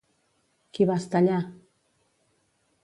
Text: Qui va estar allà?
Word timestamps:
Qui 0.77 0.87
va 0.91 0.95
estar 1.03 1.21
allà? 1.21 1.37